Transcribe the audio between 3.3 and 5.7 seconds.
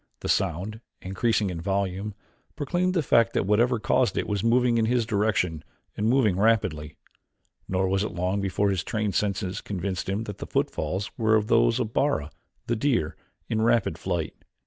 that whatever caused it was moving in his direction